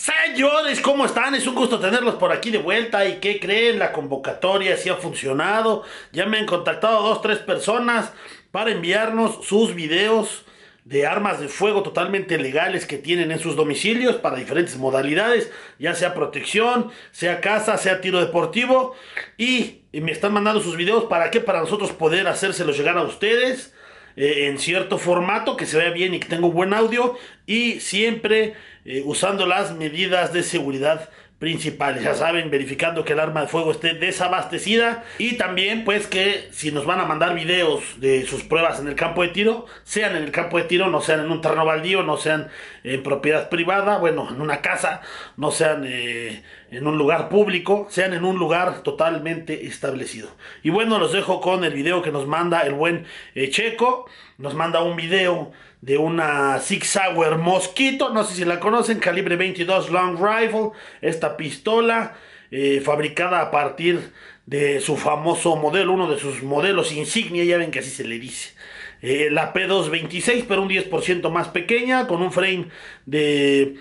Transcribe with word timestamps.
Señores, 0.00 0.80
¿cómo 0.80 1.04
están? 1.04 1.34
Es 1.34 1.46
un 1.46 1.54
gusto 1.54 1.78
tenerlos 1.78 2.14
por 2.14 2.32
aquí 2.32 2.50
de 2.50 2.56
vuelta. 2.56 3.04
¿Y 3.04 3.20
qué 3.20 3.38
creen? 3.38 3.78
La 3.78 3.92
convocatoria 3.92 4.74
sí 4.78 4.88
ha 4.88 4.94
funcionado. 4.94 5.84
Ya 6.10 6.24
me 6.24 6.38
han 6.38 6.46
contactado 6.46 7.02
dos, 7.02 7.20
tres 7.20 7.36
personas 7.36 8.10
para 8.50 8.70
enviarnos 8.70 9.44
sus 9.44 9.74
videos 9.74 10.46
de 10.86 11.06
armas 11.06 11.38
de 11.38 11.48
fuego 11.48 11.82
totalmente 11.82 12.38
legales 12.38 12.86
que 12.86 12.96
tienen 12.96 13.30
en 13.30 13.40
sus 13.40 13.56
domicilios 13.56 14.16
para 14.16 14.38
diferentes 14.38 14.78
modalidades, 14.78 15.52
ya 15.78 15.94
sea 15.94 16.14
protección, 16.14 16.90
sea 17.10 17.42
caza, 17.42 17.76
sea 17.76 18.00
tiro 18.00 18.20
deportivo. 18.20 18.96
Y 19.36 19.82
me 19.92 20.12
están 20.12 20.32
mandando 20.32 20.62
sus 20.62 20.78
videos 20.78 21.04
para 21.04 21.30
qué? 21.30 21.40
Para 21.40 21.60
nosotros 21.60 21.92
poder 21.92 22.26
hacérselos 22.26 22.78
llegar 22.78 22.96
a 22.96 23.02
ustedes 23.02 23.74
eh, 24.20 24.48
en 24.48 24.58
cierto 24.58 24.98
formato, 24.98 25.56
que 25.56 25.64
se 25.64 25.78
vea 25.78 25.90
bien 25.90 26.12
y 26.12 26.20
que 26.20 26.28
tenga 26.28 26.46
un 26.46 26.52
buen 26.52 26.74
audio. 26.74 27.16
Y 27.46 27.80
siempre 27.80 28.52
eh, 28.84 29.02
usando 29.04 29.46
las 29.46 29.74
medidas 29.74 30.34
de 30.34 30.42
seguridad 30.42 31.08
principales. 31.40 32.04
Ya 32.04 32.14
saben, 32.14 32.50
verificando 32.50 33.02
que 33.02 33.14
el 33.14 33.18
arma 33.18 33.40
de 33.40 33.46
fuego 33.48 33.72
esté 33.72 33.94
desabastecida 33.94 35.04
y 35.18 35.38
también 35.38 35.84
pues 35.84 36.06
que 36.06 36.48
si 36.52 36.70
nos 36.70 36.84
van 36.84 37.00
a 37.00 37.06
mandar 37.06 37.34
videos 37.34 37.82
de 37.98 38.26
sus 38.26 38.44
pruebas 38.44 38.78
en 38.78 38.88
el 38.88 38.94
campo 38.94 39.22
de 39.22 39.28
tiro, 39.28 39.64
sean 39.82 40.14
en 40.16 40.22
el 40.22 40.32
campo 40.32 40.58
de 40.58 40.64
tiro, 40.64 40.88
no 40.88 41.00
sean 41.00 41.20
en 41.20 41.30
un 41.30 41.40
terreno 41.40 41.64
baldío, 41.64 42.02
no 42.02 42.18
sean 42.18 42.48
en 42.84 43.02
propiedad 43.02 43.48
privada, 43.48 43.96
bueno, 43.96 44.28
en 44.30 44.42
una 44.42 44.60
casa, 44.60 45.00
no 45.38 45.50
sean 45.50 45.84
eh, 45.86 46.44
en 46.70 46.86
un 46.86 46.98
lugar 46.98 47.30
público, 47.30 47.86
sean 47.88 48.12
en 48.12 48.26
un 48.26 48.38
lugar 48.38 48.82
totalmente 48.82 49.66
establecido. 49.66 50.28
Y 50.62 50.68
bueno, 50.68 50.98
los 50.98 51.12
dejo 51.12 51.40
con 51.40 51.64
el 51.64 51.72
video 51.72 52.02
que 52.02 52.12
nos 52.12 52.26
manda 52.26 52.60
el 52.60 52.74
buen 52.74 53.06
eh, 53.34 53.48
Checo, 53.48 54.04
nos 54.36 54.52
manda 54.54 54.82
un 54.82 54.94
video 54.94 55.52
de 55.80 55.98
una 55.98 56.58
Six 56.58 56.86
Sauer 56.88 57.36
Mosquito, 57.38 58.10
no 58.10 58.24
sé 58.24 58.34
si 58.34 58.44
la 58.44 58.60
conocen, 58.60 58.98
calibre 58.98 59.36
22 59.36 59.90
Long 59.90 60.18
Rifle, 60.18 60.70
esta 61.00 61.36
pistola 61.36 62.16
eh, 62.50 62.80
fabricada 62.84 63.40
a 63.40 63.50
partir 63.50 64.12
de 64.46 64.80
su 64.80 64.96
famoso 64.96 65.56
modelo, 65.56 65.92
uno 65.92 66.10
de 66.10 66.18
sus 66.18 66.42
modelos 66.42 66.92
insignia, 66.92 67.44
ya 67.44 67.56
ven 67.56 67.70
que 67.70 67.78
así 67.78 67.90
se 67.90 68.04
le 68.04 68.18
dice. 68.18 68.54
Eh, 69.02 69.28
la 69.30 69.54
P226, 69.54 70.44
pero 70.46 70.62
un 70.62 70.68
10% 70.68 71.30
más 71.30 71.48
pequeña, 71.48 72.06
con 72.06 72.20
un 72.20 72.32
frame 72.32 72.66
de 73.06 73.76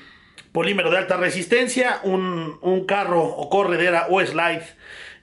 polímero 0.51 0.91
de 0.91 0.97
alta 0.97 1.17
resistencia, 1.17 1.99
un, 2.03 2.85
carro 2.87 3.23
o 3.23 3.49
corredera 3.49 4.07
o 4.09 4.23
slide 4.23 4.63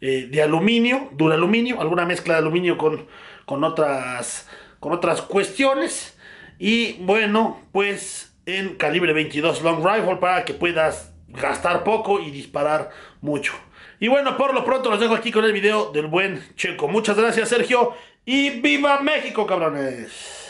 eh, 0.00 0.28
de 0.30 0.42
aluminio, 0.42 1.08
duro 1.12 1.32
aluminio, 1.32 1.80
alguna 1.80 2.04
mezcla 2.04 2.34
de 2.34 2.40
aluminio 2.40 2.76
con, 2.76 3.06
con, 3.46 3.64
otras, 3.64 4.48
con 4.80 4.92
otras 4.92 5.22
cuestiones. 5.22 6.15
Y 6.58 6.94
bueno, 7.00 7.60
pues 7.72 8.34
en 8.46 8.76
calibre 8.76 9.12
22 9.12 9.62
long 9.62 9.84
rifle 9.84 10.16
para 10.16 10.44
que 10.44 10.54
puedas 10.54 11.12
gastar 11.28 11.84
poco 11.84 12.20
y 12.20 12.30
disparar 12.30 12.90
mucho. 13.20 13.52
Y 13.98 14.08
bueno, 14.08 14.36
por 14.36 14.54
lo 14.54 14.64
pronto 14.64 14.90
los 14.90 15.00
dejo 15.00 15.14
aquí 15.14 15.32
con 15.32 15.44
el 15.44 15.52
video 15.52 15.90
del 15.90 16.06
buen 16.06 16.42
Checo. 16.54 16.88
Muchas 16.88 17.16
gracias 17.16 17.48
Sergio 17.48 17.94
y 18.24 18.60
viva 18.60 19.00
México, 19.00 19.46
cabrones. 19.46 20.45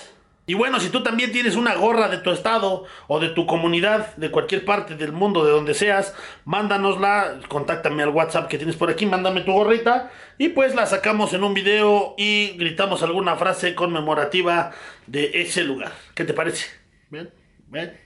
Y 0.48 0.54
bueno, 0.54 0.78
si 0.78 0.90
tú 0.90 1.02
también 1.02 1.32
tienes 1.32 1.56
una 1.56 1.74
gorra 1.74 2.08
de 2.08 2.18
tu 2.18 2.30
estado 2.30 2.84
o 3.08 3.18
de 3.18 3.30
tu 3.30 3.46
comunidad, 3.46 4.14
de 4.16 4.30
cualquier 4.30 4.64
parte 4.64 4.94
del 4.94 5.10
mundo, 5.10 5.44
de 5.44 5.50
donde 5.50 5.74
seas, 5.74 6.14
mándanosla, 6.44 7.40
contáctame 7.48 8.04
al 8.04 8.10
WhatsApp 8.10 8.46
que 8.46 8.56
tienes 8.56 8.76
por 8.76 8.88
aquí, 8.88 9.06
mándame 9.06 9.40
tu 9.40 9.52
gorrita 9.52 10.12
y 10.38 10.50
pues 10.50 10.76
la 10.76 10.86
sacamos 10.86 11.32
en 11.32 11.42
un 11.42 11.52
video 11.52 12.14
y 12.16 12.56
gritamos 12.58 13.02
alguna 13.02 13.34
frase 13.34 13.74
conmemorativa 13.74 14.70
de 15.08 15.32
ese 15.34 15.64
lugar. 15.64 15.92
¿Qué 16.14 16.24
te 16.24 16.32
parece? 16.32 16.66
¿Bien? 17.10 17.28
¿Bien? 17.66 17.98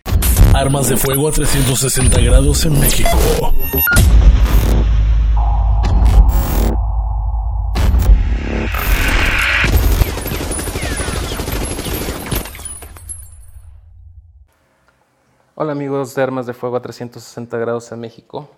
Armas 0.55 0.89
de 0.89 0.97
fuego 0.97 1.29
a 1.29 1.33
360 1.33 2.21
grados 2.23 2.65
en 2.65 2.81
México. 2.81 3.11
Hola 15.63 15.73
amigos 15.73 16.15
de 16.15 16.23
Armas 16.23 16.47
de 16.47 16.55
Fuego 16.55 16.77
a 16.77 16.81
360 16.81 17.59
grados 17.59 17.93
en 17.93 18.01
México. 18.01 18.49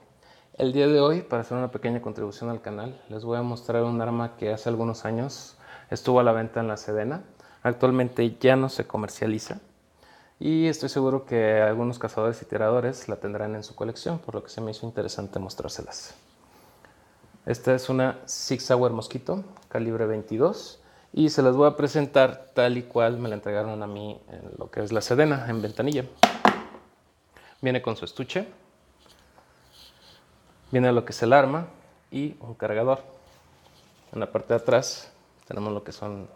El 0.57 0.73
día 0.73 0.87
de 0.87 1.01
hoy, 1.01 1.23
para 1.23 1.43
hacer 1.43 1.59
una 1.59 1.73
pequeña 1.73 2.01
contribución 2.01 2.49
al 2.49 2.63
canal, 2.63 3.03
les 3.09 3.25
voy 3.25 3.39
a 3.39 3.43
mostrar 3.43 3.83
un 3.83 4.01
arma 4.01 4.37
que 4.37 4.53
hace 4.53 4.69
algunos 4.69 5.05
años 5.05 5.57
estuvo 5.91 6.21
a 6.21 6.23
la 6.23 6.31
venta 6.31 6.61
en 6.61 6.69
la 6.69 6.77
Sedena. 6.77 7.25
Actualmente 7.65 8.37
ya 8.39 8.55
no 8.55 8.69
se 8.69 8.87
comercializa 8.87 9.59
y 10.39 10.69
estoy 10.69 10.91
seguro 10.91 11.27
que 11.27 11.61
algunos 11.61 11.99
cazadores 11.99 12.41
y 12.41 12.45
tiradores 12.45 13.09
la 13.09 13.17
tendrán 13.17 13.57
en 13.57 13.65
su 13.65 13.75
colección, 13.75 14.21
por 14.21 14.37
lo 14.37 14.45
que 14.45 14.51
se 14.51 14.61
me 14.61 14.71
hizo 14.71 14.87
interesante 14.87 15.41
mostrárselas. 15.41 16.15
Esta 17.47 17.75
es 17.75 17.89
una 17.89 18.21
Six 18.27 18.71
Hour 18.71 18.93
Mosquito, 18.93 19.43
calibre 19.69 20.07
22, 20.07 20.81
y 21.13 21.31
se 21.31 21.43
las 21.43 21.57
voy 21.57 21.67
a 21.67 21.77
presentar 21.77 22.53
tal 22.55 22.79
y 22.79 22.84
cual 22.84 23.19
me 23.19 23.29
la 23.29 23.34
entregaron 23.34 23.83
a 23.83 23.89
mí 23.89 24.23
en 24.29 24.53
lo 24.57 24.71
que 24.71 24.84
es 24.84 24.93
la 24.93 25.01
Sedena, 25.01 25.47
en 25.49 25.61
ventanilla. 25.61 26.05
Viene 27.62 27.81
con 27.81 27.97
su 27.97 28.05
estuche, 28.05 28.49
viene 30.73 30.91
lo 30.91 31.05
que 31.05 31.12
es 31.12 31.23
el 31.23 31.33
arma 31.33 31.69
y 32.11 32.34
un 32.41 32.55
cargador. 32.55 33.05
En 34.12 34.19
la 34.19 34.33
parte 34.33 34.53
de 34.53 34.61
atrás 34.61 35.12
tenemos 35.47 35.72
lo 35.72 35.84
que 35.84 35.93
son 35.93 36.28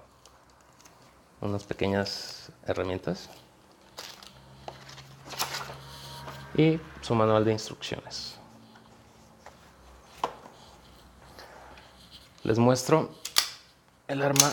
unas 1.41 1.65
pequeñas 1.65 2.53
herramientas 2.65 3.29
y 6.55 6.79
su 7.01 7.17
manual 7.17 7.45
de 7.45 7.53
instrucciones. 7.53 8.39
Les 12.45 12.57
muestro, 12.57 13.11
el 14.07 14.23
arma 14.23 14.53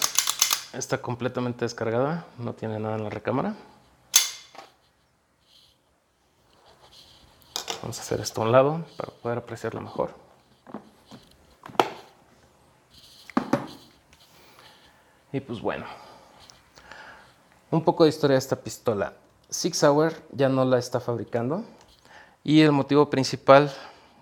está 0.74 1.00
completamente 1.00 1.66
descargada, 1.66 2.26
no 2.40 2.54
tiene 2.54 2.80
nada 2.80 2.96
en 2.96 3.04
la 3.04 3.12
recámara. 3.12 3.54
Vamos 7.84 8.00
a 8.00 8.02
hacer 8.02 8.22
esto 8.22 8.42
a 8.42 8.46
un 8.46 8.54
lado 8.54 8.86
para 8.96 9.12
poder 9.12 9.40
apreciarlo 9.40 9.82
mejor. 9.82 10.12
Y 15.34 15.42
pues 15.42 15.60
bueno, 15.60 15.86
un 17.72 17.84
poco 17.84 18.06
de 18.06 18.10
historia 18.10 18.36
de 18.36 18.40
esta 18.40 18.56
pistola. 18.56 19.12
Six 19.50 19.84
Hour 19.84 20.14
ya 20.32 20.48
no 20.48 20.64
la 20.64 20.78
está 20.78 21.02
fabricando 21.02 21.66
y 22.42 22.62
el 22.62 22.72
motivo 22.72 23.10
principal 23.10 23.70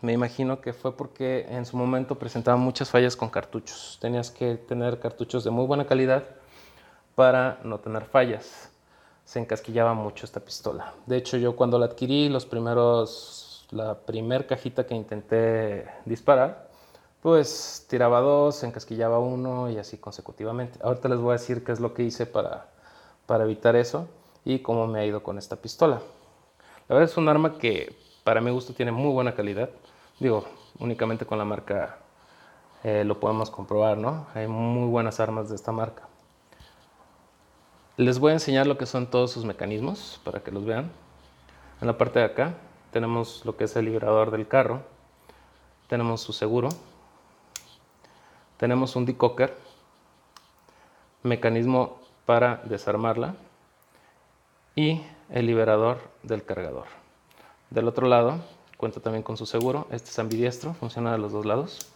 me 0.02 0.12
imagino 0.12 0.60
que 0.60 0.74
fue 0.74 0.98
porque 0.98 1.46
en 1.48 1.68
su 1.68 1.78
momento 1.78 2.18
presentaba 2.18 2.58
muchas 2.58 2.90
fallas 2.90 3.16
con 3.16 3.30
cartuchos. 3.30 4.00
Tenías 4.02 4.32
que 4.32 4.56
tener 4.56 5.00
cartuchos 5.00 5.44
de 5.44 5.52
muy 5.52 5.68
buena 5.68 5.86
calidad 5.86 6.24
para 7.14 7.60
no 7.64 7.80
tener 7.80 8.06
fallas. 8.06 8.72
Se 9.24 9.38
encasquillaba 9.38 9.94
mucho 9.94 10.26
esta 10.26 10.40
pistola. 10.40 10.96
De 11.06 11.18
hecho, 11.18 11.38
yo 11.38 11.56
cuando 11.56 11.78
la 11.78 11.86
adquirí, 11.86 12.28
los 12.28 12.48
primeros 12.48 13.50
la 13.72 13.96
primer 14.02 14.48
cajita 14.48 14.86
que 14.86 14.94
intenté 14.94 15.86
disparar, 16.06 16.70
pues 17.22 17.86
tiraba 17.90 18.20
dos, 18.20 18.64
encasquillaba 18.64 19.20
uno 19.20 19.70
y 19.70 19.78
así 19.78 19.98
consecutivamente. 19.98 20.80
Ahorita 20.84 21.08
les 21.10 21.20
voy 21.20 21.30
a 21.30 21.34
decir 21.34 21.64
qué 21.64 21.72
es 21.72 21.80
lo 21.80 21.94
que 21.94 22.04
hice 22.04 22.26
para, 22.26 22.68
para 23.26 23.46
evitar 23.46 23.76
eso 23.76 24.08
y 24.44 24.60
cómo 24.60 24.88
me 24.88 25.00
ha 25.00 25.06
ido 25.06 25.24
con 25.24 25.38
esta 25.38 25.56
pistola. 25.56 26.02
La 26.90 26.96
verdad 26.96 27.10
es 27.10 27.18
un 27.18 27.30
arma 27.30 27.58
que 27.58 27.96
para 28.24 28.42
mi 28.42 28.52
gusto 28.52 28.74
tiene 28.74 28.92
muy 28.92 29.12
buena 29.14 29.34
calidad. 29.36 29.70
Digo, 30.20 30.46
únicamente 30.80 31.26
con 31.26 31.38
la 31.38 31.46
marca 31.46 32.00
eh, 32.84 33.04
lo 33.06 33.20
podemos 33.20 33.50
comprobar, 33.50 33.98
¿no? 33.98 34.28
Hay 34.34 34.48
muy 34.48 34.90
buenas 34.90 35.20
armas 35.20 35.50
de 35.50 35.56
esta 35.56 35.72
marca. 35.72 36.04
Les 37.98 38.20
voy 38.20 38.32
a 38.32 38.34
enseñar 38.34 38.68
lo 38.68 38.78
que 38.78 38.86
son 38.86 39.08
todos 39.08 39.32
sus 39.32 39.46
mecanismos 39.46 40.20
para 40.24 40.42
que 40.42 40.52
los 40.52 40.66
vean. 40.66 40.92
En 41.80 41.88
la 41.88 41.98
parte 41.98 42.20
de 42.20 42.26
acá 42.26 42.56
tenemos 42.92 43.44
lo 43.46 43.58
que 43.58 43.66
es 43.66 43.76
el 43.76 43.86
liberador 43.86 44.32
del 44.32 44.48
carro, 44.48 44.82
tenemos 45.88 46.22
su 46.22 46.34
seguro, 46.34 46.70
tenemos 48.58 48.96
un 48.96 49.06
decocker, 49.06 49.56
mecanismo 51.24 52.00
para 52.26 52.58
desarmarla 52.66 53.36
y 54.76 55.02
el 55.30 55.46
liberador 55.46 56.00
del 56.24 56.44
cargador. 56.44 56.88
Del 57.70 57.88
otro 57.88 58.08
lado 58.08 58.40
cuenta 58.78 59.00
también 59.00 59.24
con 59.24 59.38
su 59.38 59.46
seguro, 59.46 59.88
este 59.92 60.10
es 60.10 60.20
ambidiestro, 60.20 60.74
funciona 60.74 61.12
de 61.12 61.20
los 61.20 61.32
dos 61.32 61.46
lados. 61.46 61.88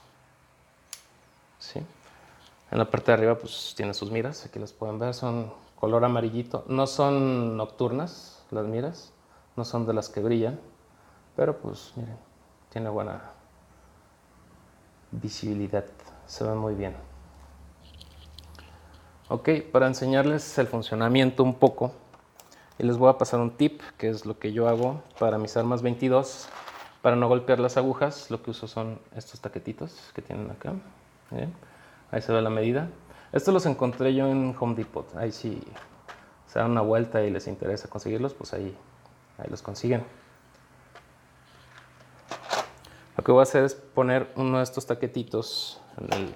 ¿Sí? 1.57 1.79
En 2.71 2.77
la 2.77 2.89
parte 2.89 3.07
de 3.07 3.13
arriba 3.13 3.37
pues 3.37 3.73
tiene 3.75 3.93
sus 3.93 4.11
miras, 4.11 4.45
aquí 4.45 4.59
las 4.59 4.71
pueden 4.71 4.99
ver, 4.99 5.13
son 5.13 5.51
color 5.79 6.05
amarillito, 6.05 6.63
no 6.67 6.87
son 6.87 7.57
nocturnas 7.57 8.43
las 8.51 8.65
miras, 8.65 9.11
no 9.55 9.65
son 9.65 9.85
de 9.85 9.93
las 9.93 10.09
que 10.09 10.19
brillan, 10.19 10.59
pero 11.35 11.57
pues 11.57 11.93
miren, 11.95 12.17
tiene 12.69 12.89
buena 12.89 13.21
visibilidad, 15.11 15.85
se 16.25 16.43
ve 16.43 16.53
muy 16.55 16.75
bien. 16.75 16.95
Ok, 19.27 19.49
para 19.71 19.87
enseñarles 19.87 20.57
el 20.57 20.67
funcionamiento 20.67 21.43
un 21.43 21.55
poco, 21.55 21.91
y 22.77 22.83
les 22.83 22.97
voy 22.97 23.09
a 23.09 23.17
pasar 23.17 23.39
un 23.39 23.51
tip, 23.51 23.81
que 23.97 24.09
es 24.09 24.25
lo 24.25 24.37
que 24.37 24.51
yo 24.51 24.67
hago 24.67 25.01
para 25.17 25.37
mis 25.37 25.55
armas 25.55 25.81
22. 25.81 26.49
Para 27.01 27.15
no 27.15 27.27
golpear 27.27 27.59
las 27.59 27.77
agujas, 27.77 28.29
lo 28.29 28.41
que 28.41 28.51
uso 28.51 28.67
son 28.67 28.99
estos 29.15 29.39
taquetitos 29.39 30.11
que 30.13 30.21
tienen 30.21 30.51
acá. 30.51 30.73
¿eh? 31.31 31.47
Ahí 32.11 32.21
se 32.21 32.33
ve 32.33 32.41
la 32.41 32.49
medida. 32.49 32.89
Estos 33.31 33.53
los 33.53 33.65
encontré 33.65 34.13
yo 34.13 34.27
en 34.27 34.55
Home 34.59 34.75
Depot. 34.75 35.15
Ahí 35.15 35.31
si 35.31 35.61
se 36.47 36.59
dan 36.59 36.71
una 36.71 36.81
vuelta 36.81 37.23
y 37.23 37.29
les 37.29 37.47
interesa 37.47 37.87
conseguirlos, 37.87 38.33
pues 38.33 38.53
ahí, 38.53 38.75
ahí 39.37 39.49
los 39.49 39.61
consiguen. 39.61 40.03
Lo 43.14 43.14
que 43.25 43.31
voy 43.31 43.39
a 43.39 43.43
hacer 43.43 43.63
es 43.63 43.73
poner 43.73 44.31
uno 44.35 44.59
de 44.59 44.63
estos 44.63 44.85
taquetitos 44.85 45.81
en 45.97 46.13
el 46.13 46.35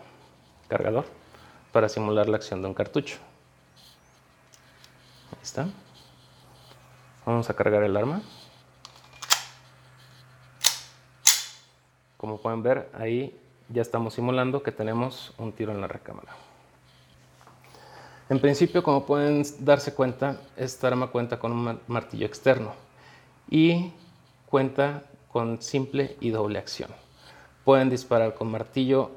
cargador 0.68 1.06
para 1.72 1.88
simular 1.88 2.28
la 2.28 2.38
acción 2.38 2.64
de 2.64 2.68
un 2.68 2.74
cartucho. 2.74 3.18
Ahí 5.32 5.44
está. 5.44 5.68
Vamos 7.28 7.48
a 7.48 7.54
cargar 7.54 7.84
el 7.84 7.96
arma. 7.96 8.24
Como 12.18 12.42
pueden 12.42 12.64
ver, 12.64 12.90
ahí 12.98 13.40
ya 13.70 13.84
estamos 13.84 14.16
simulando 14.16 14.64
que 14.64 14.72
tenemos 14.72 15.32
un 15.38 15.52
tiro 15.52 15.72
en 15.72 15.82
la 15.82 15.88
recámara. 15.88 16.36
En 18.30 18.42
principio, 18.42 18.82
como 18.82 19.06
pueden 19.06 19.44
darse 19.60 19.94
cuenta, 19.94 20.42
esta 20.58 20.88
arma 20.88 21.08
cuenta 21.08 21.38
con 21.38 21.52
un 21.52 21.80
martillo 21.88 22.26
externo 22.26 22.74
y 23.48 23.94
cuenta 24.48 25.04
con 25.31 25.62
simple 25.62 26.18
y 26.20 26.31
doble 26.31 26.60
acción. 26.60 26.90
Pueden 27.64 27.90
disparar 27.90 28.34
con 28.34 28.50
martillo 28.50 29.12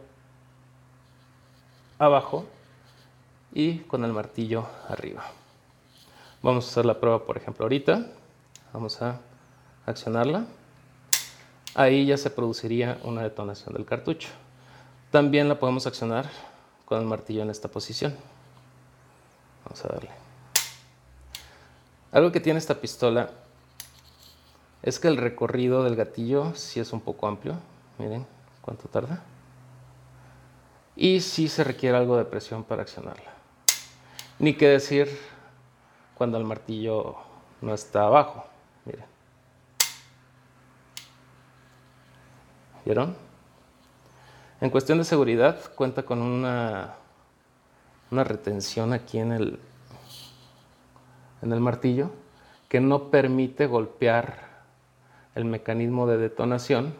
abajo 1.98 2.46
y 3.52 3.78
con 3.80 4.04
el 4.04 4.12
martillo 4.12 4.66
arriba. 4.88 5.24
Vamos 6.42 6.66
a 6.66 6.70
hacer 6.70 6.84
la 6.84 6.98
prueba, 6.98 7.24
por 7.24 7.36
ejemplo, 7.36 7.64
ahorita. 7.64 8.06
Vamos 8.72 9.00
a 9.00 9.20
accionarla. 9.86 10.44
Ahí 11.74 12.06
ya 12.06 12.16
se 12.16 12.30
produciría 12.30 12.98
una 13.04 13.22
detonación 13.22 13.74
del 13.74 13.84
cartucho. 13.84 14.28
También 15.10 15.48
la 15.48 15.58
podemos 15.58 15.86
accionar 15.86 16.28
con 16.84 17.00
el 17.00 17.06
martillo 17.06 17.42
en 17.42 17.50
esta 17.50 17.68
posición. 17.68 18.14
Vamos 19.64 19.84
a 19.84 19.88
darle. 19.88 20.10
Algo 22.10 22.32
que 22.32 22.40
tiene 22.40 22.58
esta 22.58 22.74
pistola 22.74 23.30
es 24.82 24.98
que 24.98 25.08
el 25.08 25.16
recorrido 25.16 25.84
del 25.84 25.96
gatillo 25.96 26.54
sí 26.54 26.80
es 26.80 26.92
un 26.92 27.00
poco 27.00 27.26
amplio. 27.26 27.54
Miren 27.98 28.26
cuánto 28.60 28.88
tarda. 28.88 29.22
Y 30.96 31.20
sí 31.20 31.48
se 31.48 31.64
requiere 31.64 31.96
algo 31.96 32.16
de 32.16 32.24
presión 32.24 32.64
para 32.64 32.82
accionarla. 32.82 33.32
Ni 34.38 34.54
que 34.54 34.68
decir 34.68 35.08
cuando 36.14 36.36
el 36.38 36.44
martillo 36.44 37.16
no 37.60 37.74
está 37.74 38.06
abajo. 38.06 38.44
Miren. 38.84 39.04
¿Vieron? 42.84 43.16
En 44.60 44.70
cuestión 44.70 44.98
de 44.98 45.04
seguridad, 45.04 45.58
cuenta 45.74 46.02
con 46.04 46.20
una, 46.20 46.94
una 48.10 48.24
retención 48.24 48.92
aquí 48.92 49.18
en 49.18 49.32
el, 49.32 49.58
en 51.42 51.52
el 51.52 51.60
martillo 51.60 52.10
que 52.68 52.80
no 52.80 53.10
permite 53.10 53.66
golpear 53.66 54.51
el 55.34 55.44
mecanismo 55.44 56.06
de 56.06 56.18
detonación 56.18 56.94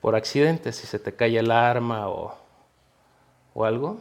por 0.00 0.14
accidente, 0.14 0.72
si 0.72 0.86
se 0.86 0.98
te 0.98 1.14
cae 1.14 1.38
el 1.38 1.50
arma 1.50 2.08
o, 2.08 2.36
o 3.54 3.64
algo. 3.64 3.98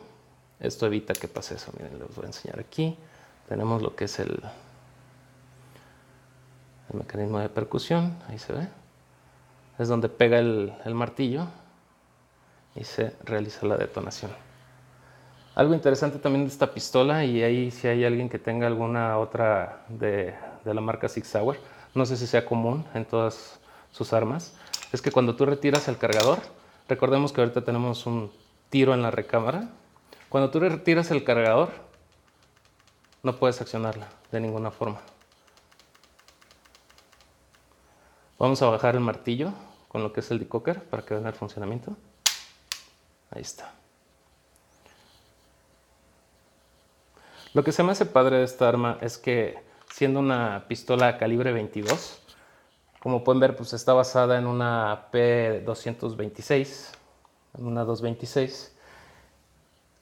Esto 0.59 0.85
evita 0.85 1.13
que 1.13 1.27
pase 1.27 1.55
eso. 1.55 1.71
Miren, 1.77 1.99
les 1.99 2.15
voy 2.15 2.25
a 2.25 2.27
enseñar 2.27 2.59
aquí. 2.59 2.97
Tenemos 3.47 3.81
lo 3.81 3.95
que 3.95 4.05
es 4.05 4.19
el, 4.19 4.39
el 6.91 6.99
mecanismo 6.99 7.39
de 7.39 7.49
percusión, 7.49 8.17
ahí 8.27 8.37
se 8.37 8.53
ve. 8.53 8.67
Es 9.79 9.87
donde 9.87 10.09
pega 10.09 10.39
el, 10.39 10.73
martillo 10.93 11.45
y 12.75 12.83
se 12.83 13.15
realiza 13.23 13.65
la 13.65 13.77
detonación. 13.77 14.31
Algo 15.55 15.73
interesante 15.73 16.19
también 16.19 16.45
de 16.45 16.51
esta 16.51 16.71
pistola, 16.71 17.25
y 17.25 17.43
ahí 17.43 17.71
si 17.71 17.87
hay 17.87 18.05
alguien 18.05 18.29
que 18.29 18.39
tenga 18.39 18.67
alguna 18.67 19.17
otra 19.17 19.85
de, 19.87 20.35
de 20.63 20.73
la 20.73 20.81
marca 20.81 21.09
Six 21.09 21.27
Sauer, 21.27 21.59
no 21.97 22.05
sé 22.05 22.15
si 22.15 22.27
sea 22.27 22.45
común 22.45 22.85
en 22.93 23.05
todas 23.05 23.59
sus 23.91 24.13
armas, 24.13 24.53
es 24.93 25.01
que 25.01 25.11
cuando 25.11 25.35
tú 25.35 25.45
retiras 25.45 25.87
el 25.87 25.97
cargador, 25.97 26.39
recordemos 26.87 27.33
que 27.33 27.41
ahorita 27.41 27.63
tenemos 27.63 28.05
un 28.05 28.31
tiro 28.69 28.93
en 28.93 29.01
la 29.01 29.11
recámara, 29.11 29.69
cuando 30.29 30.49
tú 30.51 30.59
retiras 30.59 31.11
el 31.11 31.23
cargador, 31.23 31.69
no 33.23 33.35
puedes 33.37 33.59
accionarla 33.61 34.07
de 34.31 34.39
ninguna 34.39 34.71
forma. 34.71 35.01
Vamos 38.37 38.61
a 38.61 38.69
bajar 38.69 38.95
el 38.95 39.01
martillo 39.01 39.51
con 39.87 40.03
lo 40.03 40.13
que 40.13 40.19
es 40.19 40.29
el 40.31 40.39
decocker 40.39 40.83
para 40.83 41.03
que 41.03 41.15
vean 41.15 41.25
el 41.25 41.33
funcionamiento. 41.33 41.97
Ahí 43.31 43.41
está. 43.41 43.73
Lo 47.53 47.63
que 47.63 47.71
se 47.71 47.81
me 47.81 47.93
hace 47.93 48.05
padre 48.05 48.37
de 48.37 48.43
esta 48.43 48.69
arma 48.69 48.99
es 49.01 49.17
que 49.17 49.66
siendo 49.89 50.19
una 50.19 50.65
pistola 50.67 51.17
calibre 51.17 51.51
22, 51.51 52.21
como 52.99 53.23
pueden 53.23 53.39
ver, 53.39 53.55
pues 53.55 53.73
está 53.73 53.93
basada 53.93 54.37
en 54.37 54.47
una 54.47 55.09
P226, 55.11 56.89
en 57.57 57.65
una 57.65 57.83
226. 57.83 58.75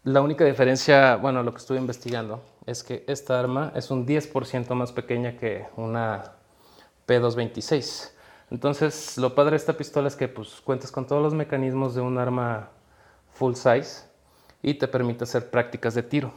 La 0.05 0.21
única 0.21 0.45
diferencia, 0.45 1.15
bueno, 1.17 1.43
lo 1.43 1.51
que 1.51 1.57
estuve 1.57 1.77
investigando, 1.77 2.41
es 2.65 2.83
que 2.83 3.03
esta 3.07 3.39
arma 3.39 3.71
es 3.75 3.91
un 3.91 4.05
10% 4.07 4.73
más 4.75 4.91
pequeña 4.91 5.37
que 5.37 5.65
una 5.75 6.33
P226. 7.07 8.11
Entonces, 8.51 9.17
lo 9.17 9.35
padre 9.35 9.51
de 9.51 9.57
esta 9.57 9.73
pistola 9.73 10.07
es 10.07 10.15
que 10.15 10.27
pues, 10.27 10.61
cuentas 10.61 10.91
con 10.91 11.05
todos 11.05 11.21
los 11.21 11.33
mecanismos 11.33 11.95
de 11.95 12.01
un 12.01 12.17
arma 12.17 12.69
full 13.33 13.55
size 13.55 14.03
y 14.61 14.75
te 14.75 14.87
permite 14.87 15.25
hacer 15.25 15.49
prácticas 15.49 15.93
de 15.95 16.03
tiro. 16.03 16.31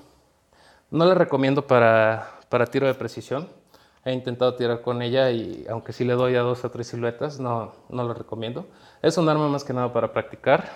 No 0.90 1.04
la 1.04 1.14
recomiendo 1.14 1.66
para, 1.66 2.37
para 2.48 2.66
tiro 2.66 2.86
de 2.86 2.94
precisión. 2.94 3.48
He 4.04 4.12
intentado 4.12 4.54
tirar 4.54 4.80
con 4.80 5.02
ella 5.02 5.30
y 5.30 5.66
aunque 5.68 5.92
sí 5.92 6.04
le 6.04 6.14
doy 6.14 6.36
a 6.36 6.40
dos 6.40 6.64
o 6.64 6.70
tres 6.70 6.86
siluetas, 6.86 7.40
no, 7.40 7.72
no 7.88 8.04
lo 8.04 8.14
recomiendo. 8.14 8.66
Es 9.02 9.18
un 9.18 9.28
arma 9.28 9.48
más 9.48 9.64
que 9.64 9.72
nada 9.72 9.92
para 9.92 10.12
practicar, 10.12 10.70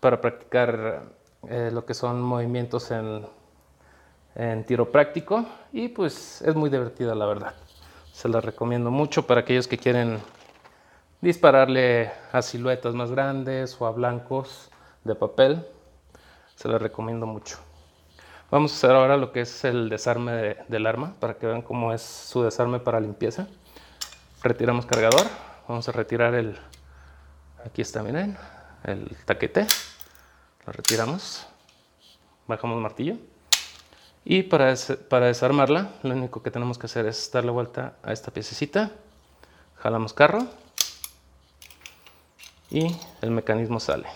para 0.00 0.20
practicar 0.20 1.04
eh, 1.48 1.70
lo 1.72 1.86
que 1.86 1.94
son 1.94 2.20
movimientos 2.20 2.90
en, 2.90 3.26
en 4.34 4.64
tiro 4.64 4.90
práctico 4.90 5.46
y 5.72 5.88
pues 5.88 6.42
es 6.42 6.54
muy 6.54 6.70
divertida 6.70 7.14
la 7.14 7.26
verdad. 7.26 7.54
Se 8.12 8.28
la 8.28 8.40
recomiendo 8.40 8.90
mucho 8.90 9.26
para 9.26 9.40
aquellos 9.40 9.66
que 9.66 9.78
quieren 9.78 10.18
dispararle 11.20 12.10
a 12.32 12.42
siluetas 12.42 12.94
más 12.94 13.10
grandes 13.10 13.80
o 13.80 13.86
a 13.86 13.92
blancos 13.92 14.70
de 15.04 15.14
papel. 15.14 15.66
Se 16.56 16.68
la 16.68 16.78
recomiendo 16.78 17.26
mucho. 17.26 17.69
Vamos 18.50 18.72
a 18.72 18.74
hacer 18.74 18.90
ahora 18.90 19.16
lo 19.16 19.30
que 19.30 19.42
es 19.42 19.64
el 19.64 19.88
desarme 19.88 20.56
del 20.66 20.86
arma 20.86 21.14
para 21.20 21.34
que 21.34 21.46
vean 21.46 21.62
cómo 21.62 21.92
es 21.92 22.02
su 22.02 22.42
desarme 22.42 22.80
para 22.80 22.98
limpieza. 22.98 23.46
Retiramos 24.42 24.86
cargador. 24.86 25.24
Vamos 25.68 25.88
a 25.88 25.92
retirar 25.92 26.34
el... 26.34 26.58
Aquí 27.64 27.80
está, 27.80 28.02
miren, 28.02 28.36
el 28.82 29.16
taquete. 29.24 29.68
Lo 30.66 30.72
retiramos. 30.72 31.46
Bajamos 32.48 32.80
martillo. 32.80 33.18
Y 34.24 34.42
para, 34.42 34.74
para 35.08 35.26
desarmarla, 35.26 35.92
lo 36.02 36.12
único 36.14 36.42
que 36.42 36.50
tenemos 36.50 36.76
que 36.76 36.86
hacer 36.86 37.06
es 37.06 37.30
darle 37.30 37.52
vuelta 37.52 37.94
a 38.02 38.12
esta 38.12 38.32
piececita. 38.32 38.90
Jalamos 39.76 40.12
carro. 40.12 40.48
Y 42.68 42.96
el 43.22 43.30
mecanismo 43.30 43.78
sale 43.78 44.08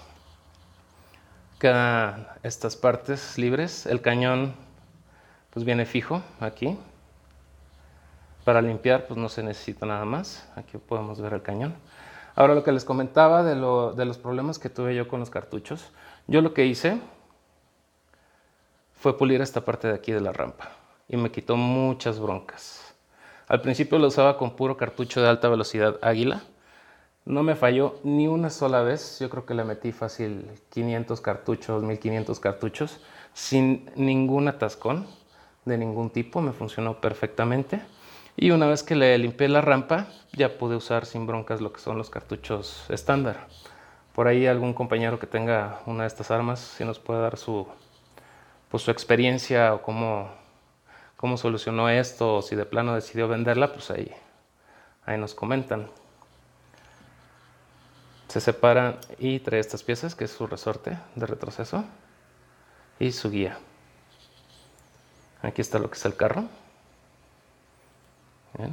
estas 2.43 2.77
partes 2.77 3.39
libres. 3.39 3.87
El 3.87 4.03
cañón 4.03 4.55
pues 5.51 5.65
viene 5.65 5.87
fijo 5.87 6.23
aquí. 6.41 6.77
Para 8.45 8.61
limpiar 8.61 9.07
pues 9.07 9.19
no 9.19 9.29
se 9.29 9.43
necesita 9.43 9.87
nada 9.87 10.05
más. 10.05 10.47
Aquí 10.57 10.77
podemos 10.79 11.21
ver 11.21 11.33
el 11.33 11.43
cañón. 11.43 11.75
Ahora 12.35 12.55
lo 12.55 12.65
que 12.65 12.73
les 12.73 12.85
comentaba 12.85 13.43
de 13.43 13.55
los 13.55 14.19
problemas 14.19 14.59
que 14.59 14.69
tuve 14.69 14.95
yo 14.95 15.09
con 15.09 15.21
los 15.21 15.31
cartuchos. 15.31 15.91
Yo 16.27 16.43
lo 16.43 16.53
que 16.53 16.67
hice 16.67 17.01
fue 18.95 19.17
pulir 19.17 19.41
esta 19.41 19.65
parte 19.65 19.89
de 19.89 19.95
aquí 19.95 20.13
de 20.13 20.21
la 20.21 20.33
rampa 20.33 20.71
y 21.09 21.17
me 21.17 21.31
quitó 21.31 21.57
muchas 21.57 22.19
broncas. 22.19 22.95
Al 23.47 23.61
principio 23.61 23.99
lo 23.99 24.09
usaba 24.09 24.37
con 24.37 24.57
puro 24.57 24.77
cartucho 24.77 25.23
de 25.23 25.29
alta 25.29 25.49
velocidad 25.49 25.99
águila 26.03 26.43
no 27.25 27.43
me 27.43 27.57
falló 27.57 28.01
ni 28.05 28.29
una 28.29 28.51
sola 28.51 28.83
vez. 28.83 29.19
Yo 29.21 29.31
creo 29.31 29.47
que 29.47 29.55
le 29.55 29.65
metí 29.65 29.93
fácil 29.93 30.51
500 30.71 31.21
cartuchos, 31.21 31.83
1500 31.83 32.39
cartuchos, 32.41 33.01
sin 33.33 33.91
ningún 33.97 34.49
atascón 34.49 35.07
de 35.65 35.79
ningún 35.79 36.11
tipo. 36.11 36.41
Me 36.43 36.53
funcionó 36.53 37.01
perfectamente. 37.01 37.81
Y 38.37 38.51
una 38.51 38.67
vez 38.67 38.83
que 38.83 38.97
le 38.97 39.17
limpié 39.17 39.49
la 39.49 39.61
rampa, 39.61 40.09
ya 40.33 40.59
pude 40.59 40.77
usar 40.77 41.07
sin 41.07 41.27
broncas 41.27 41.61
lo 41.61 41.73
que 41.73 41.81
son 41.81 41.97
los 41.97 42.11
cartuchos 42.11 42.85
estándar. 42.91 43.47
Por 44.13 44.29
ahí 44.29 44.47
algún 44.47 44.75
compañero 44.75 45.19
que 45.19 45.27
tenga 45.27 45.81
una 45.87 46.03
de 46.03 46.09
estas 46.09 46.31
armas, 46.31 46.61
si 46.61 46.85
nos 46.85 46.99
puede 46.99 47.21
dar 47.21 47.37
su, 47.37 47.67
pues, 48.71 48.83
su 48.83 48.91
experiencia 48.91 49.75
o 49.75 49.83
cómo, 49.83 50.31
cómo 51.17 51.37
solucionó 51.37 51.89
esto, 51.89 52.37
o 52.37 52.43
si 52.43 52.55
de 52.57 52.67
plano 52.67 52.95
decidió 52.95 53.29
venderla, 53.29 53.73
pues 53.73 53.91
ahí, 53.91 54.11
ahí 55.07 55.19
nos 55.19 55.35
comentan. 55.35 55.89
Se 58.35 58.41
separan 58.41 58.99
y 59.21 59.39
trae 59.39 59.61
estas 59.61 59.85
piezas, 59.85 60.17
que 60.17 60.25
es 60.25 60.33
su 60.33 60.49
resorte 60.49 60.99
de 61.15 61.25
retroceso 61.25 61.85
y 62.99 63.13
su 63.13 63.31
guía. 63.31 63.61
Aquí 65.41 65.61
está 65.61 65.79
lo 65.79 65.89
que 65.89 65.97
es 65.97 66.05
el 66.05 66.17
carro. 66.17 66.43
Ah, 68.59 68.71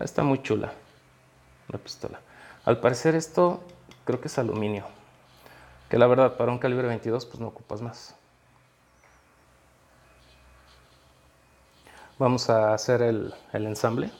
está 0.00 0.24
muy 0.24 0.42
chula 0.42 0.72
la 1.68 1.78
pistola. 1.78 2.18
Al 2.64 2.80
parecer 2.80 3.14
esto 3.14 3.62
creo 4.04 4.20
que 4.20 4.26
es 4.26 4.36
aluminio. 4.36 4.84
Que 5.88 5.96
la 5.96 6.08
verdad 6.08 6.36
para 6.36 6.50
un 6.50 6.58
calibre 6.58 6.88
22 6.88 7.24
pues 7.24 7.38
no 7.38 7.46
ocupas 7.46 7.80
más. 7.82 8.16
Vamos 12.18 12.50
a 12.50 12.74
hacer 12.74 13.00
el 13.00 13.32
ensamble. 13.52 14.10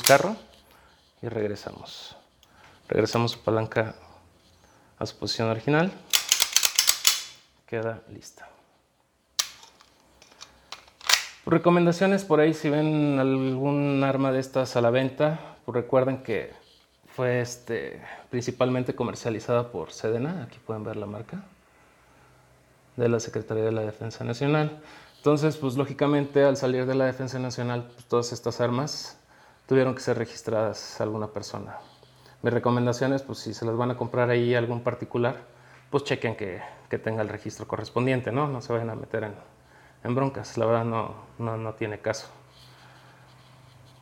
Carro 0.00 0.36
y 1.20 1.28
regresamos. 1.28 2.16
Regresamos 2.88 3.32
su 3.32 3.40
palanca 3.40 3.96
a 4.98 5.04
su 5.04 5.18
posición 5.18 5.50
original. 5.50 5.92
Queda 7.66 8.00
lista. 8.08 8.48
Recomendaciones 11.44 12.24
por 12.24 12.38
ahí 12.38 12.54
si 12.54 12.70
ven 12.70 13.18
algún 13.18 14.04
arma 14.04 14.30
de 14.30 14.38
estas 14.38 14.76
a 14.76 14.80
la 14.80 14.90
venta, 14.90 15.56
pues 15.64 15.74
recuerden 15.74 16.22
que 16.22 16.52
fue 17.14 17.40
este, 17.40 18.00
principalmente 18.30 18.94
comercializada 18.94 19.72
por 19.72 19.90
Sedena, 19.90 20.44
aquí 20.44 20.58
pueden 20.64 20.84
ver 20.84 20.96
la 20.96 21.06
marca, 21.06 21.42
de 22.96 23.08
la 23.08 23.18
Secretaría 23.18 23.64
de 23.64 23.72
la 23.72 23.82
Defensa 23.82 24.24
Nacional. 24.24 24.80
Entonces, 25.16 25.56
pues 25.56 25.76
lógicamente 25.76 26.44
al 26.44 26.56
salir 26.56 26.86
de 26.86 26.94
la 26.94 27.06
Defensa 27.06 27.38
Nacional, 27.38 27.88
pues, 27.92 28.06
todas 28.06 28.32
estas 28.32 28.60
armas 28.60 29.18
tuvieron 29.66 29.94
que 29.94 30.00
ser 30.00 30.18
registradas 30.18 31.00
alguna 31.00 31.28
persona. 31.28 31.78
Mi 32.42 32.50
recomendación 32.50 33.12
es, 33.12 33.22
pues 33.22 33.38
si 33.38 33.54
se 33.54 33.64
las 33.64 33.76
van 33.76 33.92
a 33.92 33.96
comprar 33.96 34.30
ahí 34.30 34.54
algún 34.54 34.82
particular, 34.82 35.36
pues 35.90 36.04
chequen 36.04 36.34
que, 36.34 36.60
que, 36.88 36.98
tenga 36.98 37.22
el 37.22 37.28
registro 37.28 37.68
correspondiente, 37.68 38.32
¿no? 38.32 38.48
No 38.48 38.60
se 38.60 38.72
vayan 38.72 38.90
a 38.90 38.94
meter 38.94 39.24
en, 39.24 39.34
en 40.02 40.14
broncas, 40.14 40.58
la 40.58 40.66
verdad 40.66 40.84
no, 40.84 41.14
no, 41.38 41.56
no, 41.56 41.74
tiene 41.74 42.00
caso. 42.00 42.28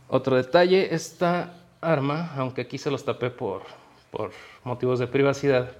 Otro 0.08 0.36
detalle, 0.36 0.94
esta 0.94 1.54
arma, 1.80 2.32
aunque 2.36 2.62
aquí 2.62 2.78
se 2.78 2.90
los 2.90 3.04
tapé 3.04 3.30
por, 3.30 3.62
por 4.10 4.30
motivos 4.64 4.98
de 4.98 5.06
privacidad, 5.06 5.72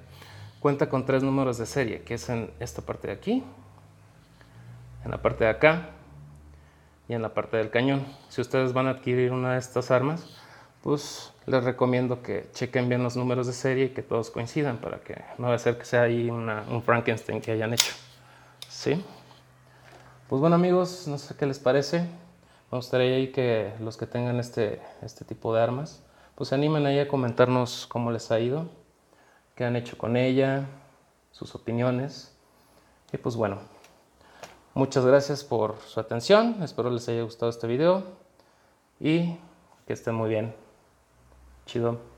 cuenta 0.61 0.89
con 0.89 1.07
tres 1.07 1.23
números 1.23 1.57
de 1.57 1.67
serie, 1.67 2.03
que 2.03 2.15
es 2.15 2.29
en 2.29 2.51
esta 2.61 2.83
parte 2.83 3.09
de 3.09 3.15
aquí, 3.15 3.43
en 5.05 5.11
la 5.11 5.23
parte 5.23 5.45
de 5.45 5.51
acá 5.51 5.91
y 7.11 7.15
en 7.15 7.23
la 7.23 7.35
parte 7.35 7.57
del 7.57 7.71
cañón. 7.71 8.07
Si 8.29 8.41
ustedes 8.41 8.73
van 8.73 8.87
a 8.87 8.91
adquirir 8.91 9.33
una 9.33 9.55
de 9.55 9.59
estas 9.59 9.91
armas, 9.91 10.25
pues 10.81 11.33
les 11.45 11.65
recomiendo 11.65 12.23
que 12.23 12.49
chequen 12.53 12.89
bien 12.89 13.03
los 13.03 13.17
números 13.17 13.49
de 13.49 13.53
serie 13.53 13.87
y 13.87 13.89
que 13.89 14.03
todos 14.03 14.31
coincidan 14.31 14.79
para 14.79 15.01
que 15.01 15.21
no 15.37 15.49
va 15.49 15.55
a 15.55 15.59
ser 15.59 15.77
que 15.77 15.85
sea 15.85 16.03
ahí 16.03 16.31
un 16.31 16.83
Frankenstein 16.85 17.41
que 17.41 17.51
hayan 17.51 17.75
hecho. 17.75 17.93
¿Sí? 18.69 19.05
Pues 20.29 20.39
bueno 20.39 20.55
amigos, 20.55 21.09
no 21.09 21.19
sé 21.19 21.35
qué 21.37 21.47
les 21.47 21.59
parece. 21.59 22.03
Me 22.71 22.79
gustaría 22.79 23.17
ahí 23.17 23.33
que 23.33 23.73
los 23.81 23.97
que 23.97 24.07
tengan 24.07 24.39
este, 24.39 24.81
este 25.03 25.25
tipo 25.25 25.53
de 25.53 25.61
armas, 25.61 26.05
pues 26.37 26.51
se 26.51 26.55
animen 26.55 26.87
ahí 26.87 27.01
a 27.01 27.09
comentarnos 27.09 27.89
cómo 27.89 28.13
les 28.13 28.31
ha 28.31 28.39
ido, 28.39 28.69
qué 29.57 29.65
han 29.65 29.75
hecho 29.75 29.99
con 29.99 30.17
ella, 30.17 30.65
sus 31.33 31.57
opiniones. 31.57 32.33
Y 33.13 33.17
pues 33.17 33.35
bueno, 33.35 33.59
Muchas 34.75 35.05
gracias 35.05 35.43
por 35.43 35.77
su 35.87 35.99
atención, 35.99 36.63
espero 36.63 36.91
les 36.91 37.09
haya 37.09 37.23
gustado 37.23 37.51
este 37.51 37.67
video 37.67 38.05
y 39.01 39.37
que 39.87 39.93
estén 39.93 40.15
muy 40.15 40.31
bien. 40.31 40.55
Chido. 41.67 42.10